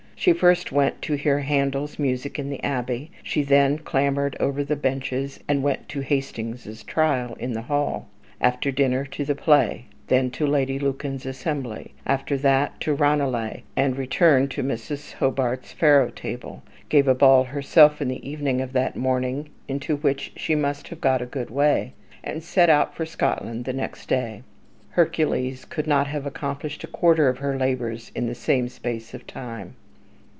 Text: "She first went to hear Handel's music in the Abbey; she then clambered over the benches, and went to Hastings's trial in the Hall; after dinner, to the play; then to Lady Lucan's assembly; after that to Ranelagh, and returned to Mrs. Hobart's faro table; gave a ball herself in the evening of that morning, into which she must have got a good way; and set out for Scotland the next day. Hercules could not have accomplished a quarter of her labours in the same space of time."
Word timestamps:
"She 0.15 0.33
first 0.33 0.71
went 0.71 1.01
to 1.01 1.15
hear 1.15 1.39
Handel's 1.39 1.97
music 1.97 2.37
in 2.37 2.51
the 2.51 2.63
Abbey; 2.63 3.09
she 3.23 3.41
then 3.41 3.79
clambered 3.79 4.37
over 4.39 4.63
the 4.63 4.75
benches, 4.75 5.39
and 5.47 5.63
went 5.63 5.89
to 5.89 6.01
Hastings's 6.01 6.83
trial 6.83 7.33
in 7.39 7.53
the 7.53 7.63
Hall; 7.63 8.07
after 8.39 8.69
dinner, 8.71 9.03
to 9.05 9.25
the 9.25 9.33
play; 9.33 9.85
then 10.09 10.29
to 10.29 10.45
Lady 10.45 10.77
Lucan's 10.77 11.25
assembly; 11.25 11.95
after 12.05 12.37
that 12.37 12.79
to 12.81 12.93
Ranelagh, 12.93 13.61
and 13.75 13.97
returned 13.97 14.51
to 14.51 14.61
Mrs. 14.63 15.13
Hobart's 15.13 15.71
faro 15.73 16.11
table; 16.11 16.61
gave 16.87 17.07
a 17.07 17.15
ball 17.15 17.45
herself 17.45 17.99
in 17.99 18.07
the 18.07 18.29
evening 18.29 18.61
of 18.61 18.73
that 18.73 18.95
morning, 18.95 19.49
into 19.67 19.95
which 19.95 20.33
she 20.35 20.53
must 20.53 20.89
have 20.89 21.01
got 21.01 21.23
a 21.23 21.25
good 21.25 21.49
way; 21.49 21.93
and 22.23 22.43
set 22.43 22.69
out 22.69 22.93
for 22.93 23.07
Scotland 23.07 23.65
the 23.65 23.73
next 23.73 24.07
day. 24.07 24.43
Hercules 24.91 25.65
could 25.65 25.87
not 25.87 26.05
have 26.05 26.27
accomplished 26.27 26.83
a 26.83 26.87
quarter 26.87 27.27
of 27.27 27.39
her 27.39 27.57
labours 27.57 28.11
in 28.13 28.27
the 28.27 28.35
same 28.35 28.69
space 28.69 29.15
of 29.15 29.25
time." 29.25 29.73